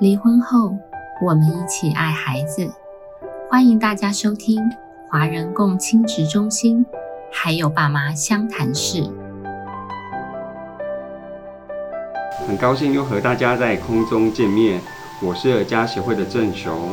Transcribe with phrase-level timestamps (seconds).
[0.00, 0.76] 离婚后，
[1.20, 2.68] 我们一起爱孩子。
[3.50, 4.58] 欢迎大家收听
[5.08, 6.84] 华人共亲职中心，
[7.30, 9.04] 还有爸妈相谈室。
[12.46, 14.80] 很高兴又和大家在空中见面，
[15.20, 16.92] 我是儿家协会的郑雄。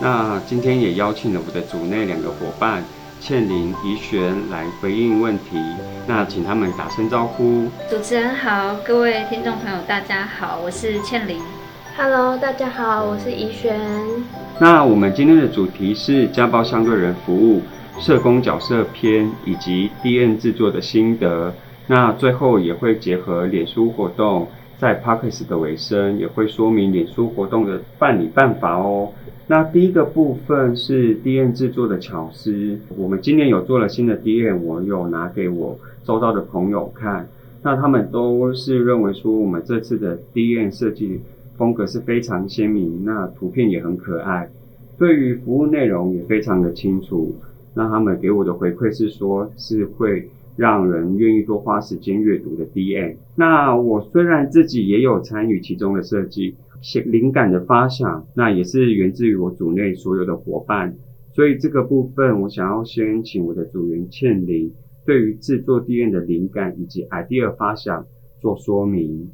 [0.00, 2.82] 那今天也邀请了我的组内两个伙伴
[3.20, 5.58] 倩玲、怡璇来回应问题。
[6.06, 7.68] 那请他们打声招呼。
[7.90, 11.40] 主持人好，各位听众朋友大家好，我是倩玲。
[12.00, 13.76] Hello，大家好，我是怡璇。
[14.60, 17.60] 那我们今天的主题是家暴相对人服务
[17.98, 21.52] 社工角色篇以及 DN 制作的心得。
[21.88, 24.46] 那最后也会结合脸书活动，
[24.78, 29.10] 在 p a c k e s 的尾声也会说明脸书活动的办理办法哦。
[29.48, 37.28] 那第一个部分是 DN 制作的巧思，我们今年有做了新的 DN，我有拿给我周遭的朋友看，
[37.64, 41.20] 那他们都是认为说我们这次的 DN 设计。
[41.58, 44.48] 风格是非常鲜明，那图片也很可爱，
[44.96, 47.34] 对于服务内容也非常的清楚。
[47.74, 53.16] 那他们给我的回馈是说，是会让人愿意多花时间阅读的 DM。
[53.34, 56.54] 那我虽然自己也有参与其中的设计，
[57.04, 60.94] 灵感的发想，那也是源自于我组内所有的伙伴。
[61.34, 64.72] 所以这个部分，我想要先请我的组员倩玲，
[65.04, 68.06] 对于制作 DM 的灵感以及 idea 发想
[68.40, 69.30] 做说明。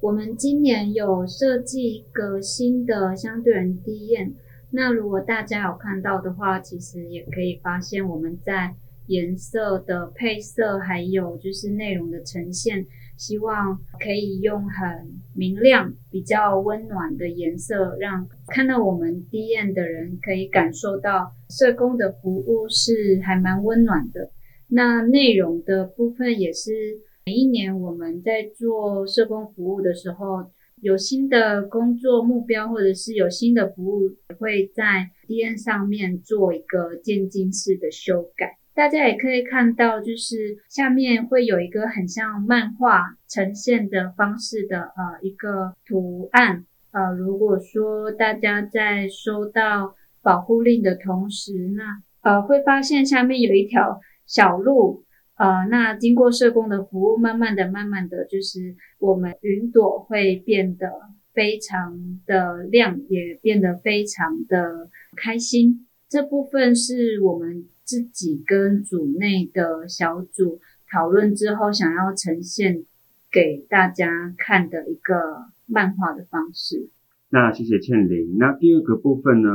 [0.00, 4.34] 我们今年有设计一个新的相对人低宴
[4.70, 8.74] 那如果大家有看到的话，其实也可以发现我们在
[9.06, 24.30] 颜色的配色，还有就是内容的呈现，希望可以用很明亮、比较温暖的颜色，让看到我们低宴的人可以感受到社工的服务是还蛮温暖的。
[24.68, 27.05] 那内容的部分也是。
[27.28, 30.48] 每一年我们在做社工服务的时候，
[30.80, 38.58] 有新的工作目标，或者是有新的服务，也会在 DN 上面做一个渐进式的修改。
[38.74, 46.64] 大家也可以看到，就是下面会有一个很像漫画呈现的方式的呃一个图案。
[46.92, 55.02] 呃，如果说大家在收到保护令的同时，那呃会发现下面有一条小路。
[55.36, 60.90] 呃，那经过社工的服务，慢慢的、慢慢的就是我们云朵会变得
[61.34, 65.86] 非常的亮，也变得非常的开心。
[66.08, 70.58] 这部分是我们自己跟组内的小组
[70.90, 72.84] 讨论之后，想要呈现
[73.30, 76.88] 给大家看的一个漫画的方式。
[77.28, 78.36] 那谢谢倩玲。
[78.38, 79.48] 那第二个部分呢，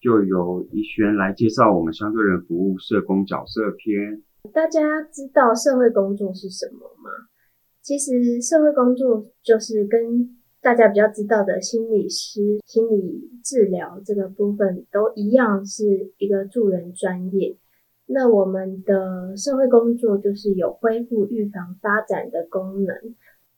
[0.00, 4.22] 就由怡璇来介绍我们相对人服务社工角色篇。
[4.52, 7.10] 大家知道社会工作是什么吗？
[7.82, 17.56] 其实社会工作就是跟大家比较知道的心理师、心理治疗这个部分都一样，是一个助人专业。
[18.06, 22.94] 那我们的社会工作就是有恢复、预防、发展的功能。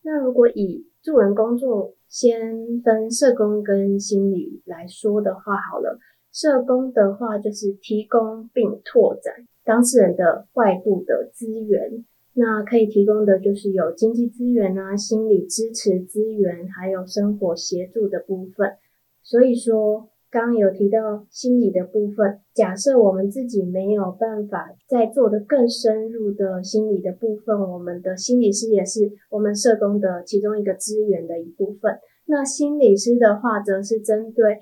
[0.03, 5.99] 那如果以助人工作先分社工跟心理来说的话，好了，
[6.31, 9.45] 社工的话就是提供并拓展。
[9.67, 12.05] 当事人的外部的资源，
[12.35, 18.77] 那可以提供的就是有经济资源啊、心理支持资源，还有生活协助的部分。
[19.21, 31.99] 所以说，刚刚有提到心理的部分，假设我们自己没有办法再做的更深入的心理的部分，我们的心理师也是我们社工的其中一个资源的一部分。
[32.27, 34.59] 那心理师的话，则是针对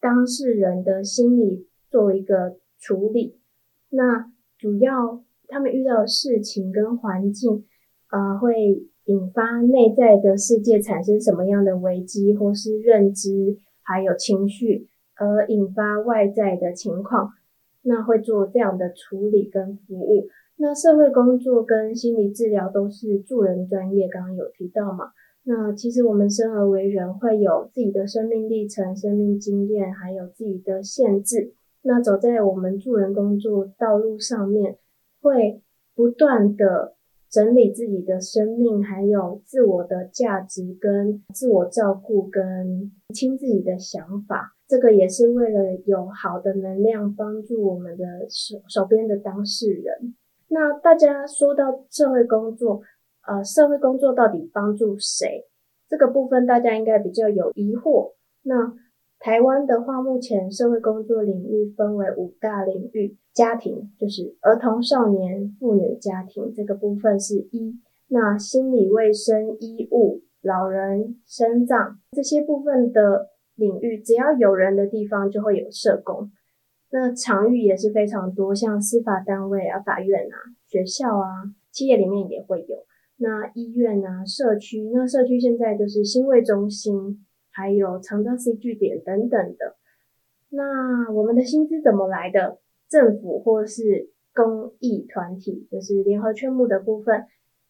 [0.00, 3.38] 当事人的心理做一个处理，
[3.90, 4.32] 那。
[4.60, 7.64] 主要他们遇到的事情跟环境，
[8.10, 17.30] 呃，会引发内在的世界产生什么样的危机，或是认知，还有情绪，而引发外在的情况，
[17.84, 20.28] 那会做这样的处理跟服务。
[20.56, 25.12] 那社会工作跟心理治疗都是助人专业，刚刚有提到嘛？
[25.44, 31.54] 那其实我们生而为人，会有自己的生命历程、生命经验，还有自己的限制。
[31.82, 34.76] 那走在我们助人工作道路上面，
[35.22, 35.62] 会
[35.94, 36.94] 不断的
[37.28, 44.54] 整理自己的生命，还有自我的价值跟自我照顾，跟清自己的想法。
[44.66, 50.14] 这个也是为了有好的能量帮助我们的手手边的当事人。
[50.48, 52.82] 那大家说到社会工作，
[53.26, 55.46] 呃，社会工作到底帮助谁？
[55.88, 58.12] 这个部分大家应该比较有疑惑。
[58.42, 58.72] 那
[59.20, 67.78] 台湾的话，目前社会工作领域分为五大领域，家庭就是儿童、少年、妇女家庭这个部分是一，
[68.08, 76.30] 那心理卫生、医务、老人、生葬这些部分的领域，只要有人的地方就会有社工。
[76.90, 82.86] 那场域也是非常多，像司法单位啊、法院啊、学校啊、企业里面也会有。
[83.18, 89.76] 那医院啊、社区，那社区现在就是新卫中心，还有长照 C 据点等等的。
[90.50, 92.58] 那我们的薪资怎么来的？
[92.88, 97.24] 政府或是公益团体，就是联合劝募的部分。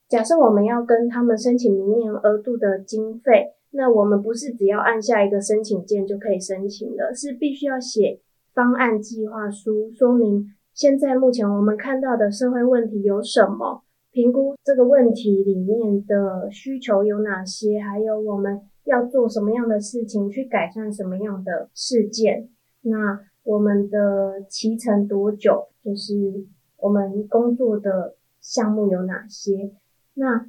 [0.08, 8.20] 假设我们要跟他们申请明年额度的经费，那我们不是只要按下一个申请键就可以申请的，是必须要写。
[8.54, 13.82] 方案计划书说明现在目前我们看到的社会问题有什么？
[14.10, 17.78] 评估这个问题里面的需求有哪些？
[17.78, 18.60] 还有我们
[18.90, 22.48] 要做什么样的事情去改善什么样的事件？
[22.82, 25.68] 那我们的期程多久？
[25.82, 26.44] 就是
[26.76, 29.72] 我们工作的项目有哪些？
[30.14, 30.46] 那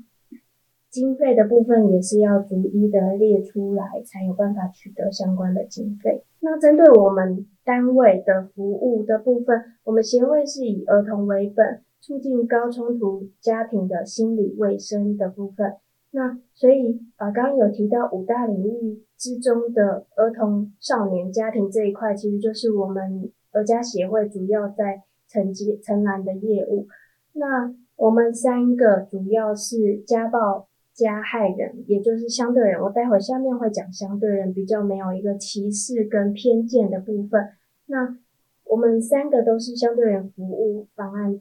[0.90, 6.24] 经费的部分也是要逐一的列出来，才有办法取得相关的经费。
[6.42, 7.46] 那针对我们。
[7.64, 15.76] 单位的服务的部分，我们协会是以儿童为本，促进高冲突家庭的心理卫生的部分。
[16.12, 26.88] 那所以啊，刚刚有提到五大领域之中的儿童少年家庭这一块，其实就是我们儿家协会主要在承接承揽的业务。
[27.34, 30.68] 那我们三个主要是家暴。
[30.94, 37.42] 加害人，也就是相对人，我待会下面会讲相对人比较没有一个歧视跟偏见的部分。
[37.86, 38.18] 那
[38.66, 41.40] 我们三个都是相对人服务方案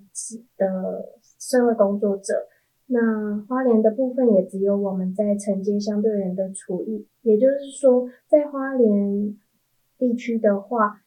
[0.57, 1.05] 的
[1.39, 2.47] 社会工作者。
[2.91, 9.37] 那花莲的部分也只有我们在承接相对人的处遇，也就是说，在花莲
[9.99, 11.01] 地区的话，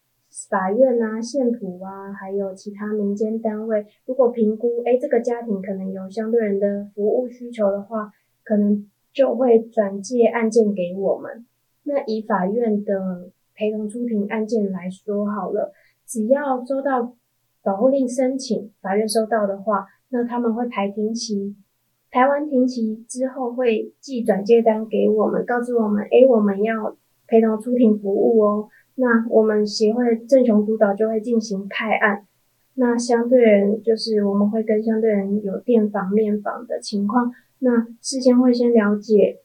[0.50, 8.12] 法院啊、县府啊，还有其他民间单位，如果评估，哎，这个家庭可能有相对人的服务需求的话。
[8.46, 11.46] 可能就会转介案件给我们。
[11.84, 15.72] 那以法院的陪同出庭案件来说好了，
[16.06, 17.16] 只要收到
[17.64, 21.56] 保护令申请，法院收到的话，那他们会排庭期，
[22.14, 26.96] 台湾庭期之后会寄转介单给我们，告知我们，诶，我们要
[27.26, 28.70] 陪同出庭服务哦。
[28.94, 32.28] 那我们协会正雄督导就会进行派案。
[32.76, 37.34] 那相对人就是我们会跟相对人有电访、面访的情况。
[37.58, 39.40] 那事先会先了解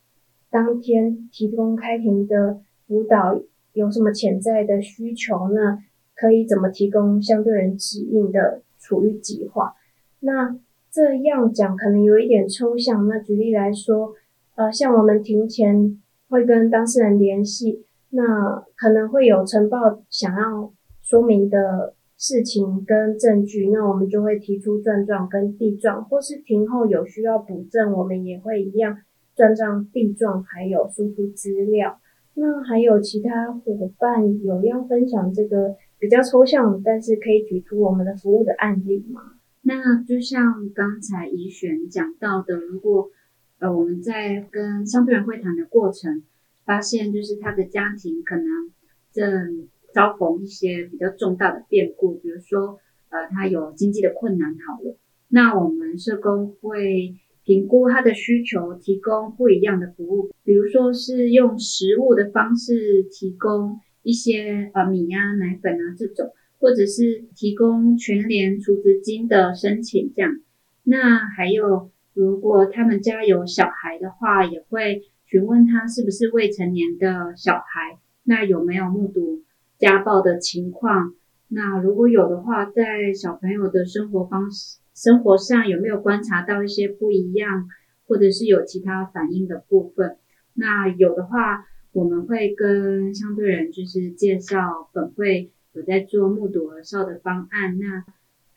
[0.50, 3.40] 当天提供开庭的辅导
[3.72, 5.78] 有什么潜在的需求，那
[6.14, 9.72] 可以怎么提供相对人指引的处遇计划？
[10.20, 10.54] 那
[10.98, 13.06] 这样讲可能有一点抽象。
[13.06, 14.14] 那举例来说，
[14.56, 20.72] 呃，像我们庭前会跟当事人联系，那可能会有呈报想要
[21.02, 21.94] 说明的。
[22.20, 28.98] 事情跟证据，那我们就会提出状状跟地状，或是庭后有需要补证，我们也会一样
[29.36, 32.00] 状状、地状，还有输出资料。
[32.34, 39.37] 那还有其他伙伴有要分享这个比较抽象，但是可以举出我们的服务的案例吗？
[39.68, 43.10] 那就像刚才怡璇讲到的，如果
[43.58, 46.22] 呃我们在跟相对人会谈的过程，
[46.64, 48.46] 发现就是他的家庭可能
[49.12, 49.68] 正。
[49.94, 52.78] 遭逢一些比较重大的变故，比如说，
[53.08, 54.98] 呃，他有经济的困难，好了，
[55.28, 70.32] 那我们社工会评估他的需求，提供不一样的服务，比如说是用食物的方式提供一些呃米呀、奶粉啊这种，或者是提供全联储值金的申请这样。
[70.84, 79.42] 那还有，如果他们家有小孩的话，也会询问他是不是未成年的小孩，那有没有目睹。
[79.78, 81.14] 家暴的情况，
[81.46, 87.68] 那如果有的话，在小朋友的生活方式、生活上有没有观察到一些不一样，
[88.08, 90.16] 或者是有其他反应的部分？
[90.54, 98.04] 那有的话，我们会跟相对人就是介绍本会有在做目睹而少的方案，那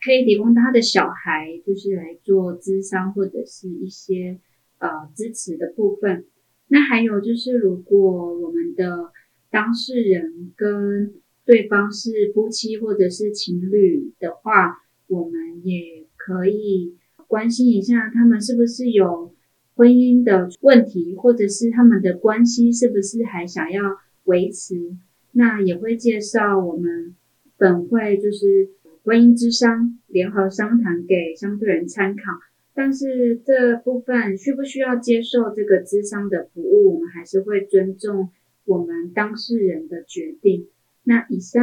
[0.04, 4.40] 可以提供他的小孩就是来做咨商或者是一些
[4.78, 6.26] 呃支持的部分。
[6.66, 9.12] 那还有就是，如果我们的
[9.50, 11.14] 当事人跟
[11.44, 16.96] 对方是夫妻或者是情侣的话，我们也可以
[17.28, 19.34] 关心一下他们是不是有
[19.76, 23.82] 婚姻的问题，或者是他们的关系是不是还想要
[24.24, 24.96] 维持。
[25.32, 27.16] 那也会介绍我们
[27.56, 28.70] 本会就是
[29.02, 32.22] 婚姻之商联合商谈给相对人参考。
[32.74, 38.30] 但是这部分需不需要接受这个咨商的服务，我们还是会尊重。
[38.64, 40.68] 我们当事人的决定。
[41.02, 41.60] 那以上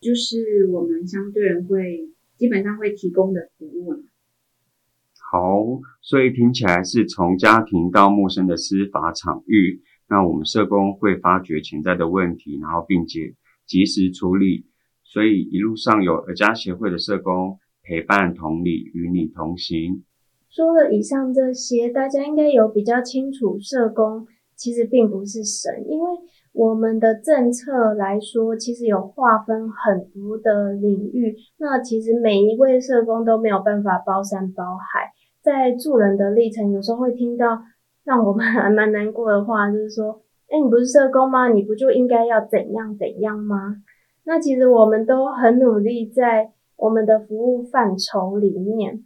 [0.00, 2.08] 就是我们相对人会
[2.38, 4.00] 基本上会提供的服务了。
[5.30, 13.34] 好，所以听起来是从家庭到陌生的司法场域，那我们社工会发掘潜在的问题，然后并且
[13.66, 14.66] 及时处理。
[15.02, 20.04] 所以一路上有儿家协会的社工陪伴同理，与你同行。
[20.50, 26.06] 说了以上这些，大家应该有比较清楚，社工其实并不是神，因为
[26.52, 31.36] 我们的政策来说，其实有划分很多的领域。
[31.58, 37.62] 那其实每一位社工都没有办法包山包海，在助人的历程，有时候会听到
[38.06, 41.48] 让我们还蛮难过的话，就是说，哎，你不是社工吗？
[41.48, 43.76] 你不就应该要怎样怎样吗？
[44.24, 49.04] 那其实我们都很努力，在我们的服务范畴里面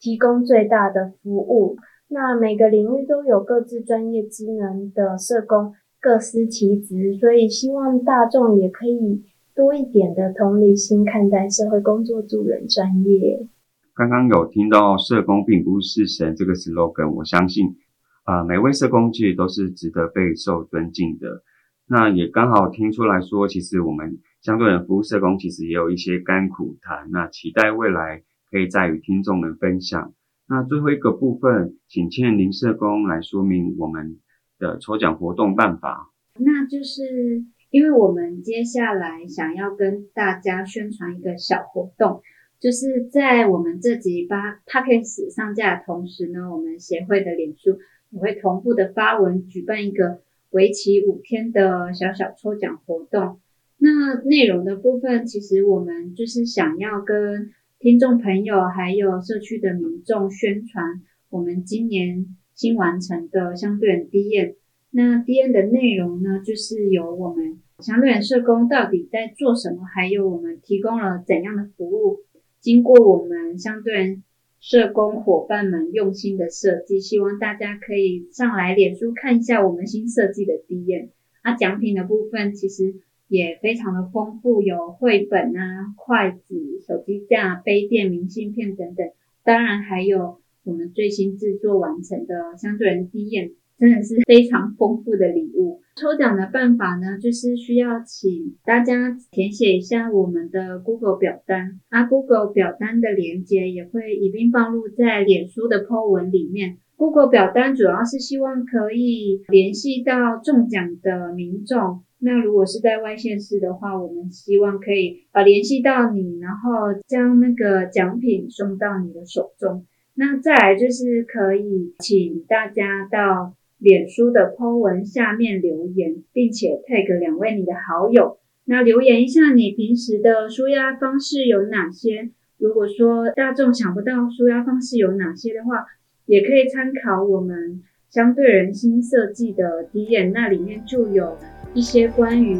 [0.00, 1.76] 提供最大的服务。
[2.08, 9.22] 那每个领域都有各自专业职能的社工，各司其职，所以希望大众也可以
[9.54, 13.46] 多一点的同理心看待社会工作助人专业。
[13.94, 17.76] 刚刚有听到“社工并不是神”这个 slogan，我相信
[18.24, 21.42] 啊，每位社工其实都是值得被受尊敬的。
[21.86, 24.18] 那也刚好听出来说，其实我们。
[24.42, 30.14] 相对人服务社工其实也有一些甘苦谈，那期待未来可以再与听众们分享。
[30.48, 34.18] 那最后一个部分，请倩林社工来说明我们
[34.58, 36.08] 的抽奖活动办法。
[36.38, 42.22] 那就是因为我们接下来想要跟大家宣传一个小活动，
[42.58, 47.78] 就是在我们这集八 p a c k a g e 上架的同时呢，我们协会的脸书
[48.12, 53.40] 我会同步的发文举办一个为期五天的小小抽奖活动。
[53.78, 61.00] 那内容的部分，其实我们就是想要跟听众朋友还有社区的民众宣传
[61.30, 64.54] 我们今年新完成的相对人 D N。
[64.90, 72.18] 那 D N 的内容呢，就是由我们相对人社工到底在做什么，还有我们提供了怎样的服务。
[72.60, 74.24] 经过我们相对人
[74.60, 81.10] 社工伙伴们用心的设计，希望大家可以上来脸书看一下我们新设计的 D N。
[81.42, 82.94] 那奖品的部分，其实。
[83.30, 89.08] 也非常的丰富，有绘本啊、筷子、手机架、杯垫、明信片等等，
[89.44, 95.80] 当然还有我们最新制作完成的相对人低验，真的是非常丰富的礼物。
[95.96, 106.76] 抽奖的办法呢，就是需要请大家填写一下我们的 Google 表单，啊，Google 表单的链接也会一并放入在脸书的 po 文里面。
[106.96, 112.02] Google 表单主要是希望可以联系到中奖的民众。
[112.18, 119.86] 那如果是在外县市的话，我们希望可以呃联系到你，然后将那个奖品送到你的手中。
[120.14, 128.38] 那再来就是可以请大家到脸书的 po 文下面留言，并且 tag 两位你的好友。
[128.66, 132.30] 那留言一下你平时的舒压方式有哪些？
[132.58, 135.86] 如果说大众想不到舒压方式有哪些的话，
[136.26, 141.36] 也可以参考我们相对人心设计的 D N，那里面就有。
[141.72, 142.58] 一些关于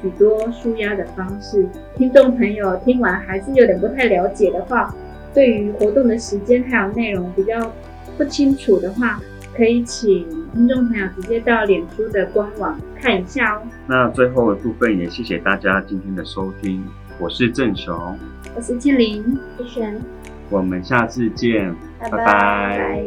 [0.00, 1.64] 许多舒压的方式，
[1.96, 4.92] 听众朋友听完还是有点不太了解的话，
[5.32, 7.72] 对于活动的时间还有内容比较
[8.18, 9.20] 不清楚的话，
[9.54, 13.62] 可以请听众朋友直接到脸书的官网看一下哦。
[13.86, 16.82] 那最后的部分也谢谢大家今天的收听，
[17.18, 18.18] 我是郑雄，
[18.56, 20.00] 我是庆玲，一璇，
[20.48, 23.04] 我们下次见，拜拜。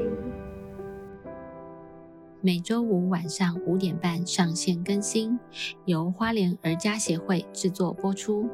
[2.42, 5.40] 每周五晚上五点半上线更新，
[5.86, 8.48] 由花莲儿家协会制作播出。